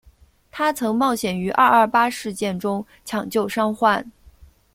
[0.49, 4.03] 她曾冒险于二二八事件中抢救伤患。